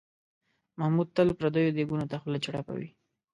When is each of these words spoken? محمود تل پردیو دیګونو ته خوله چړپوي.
محمود 0.79 1.07
تل 1.15 1.29
پردیو 1.39 1.73
دیګونو 1.75 2.05
ته 2.11 2.15
خوله 2.21 2.39
چړپوي. 2.45 2.89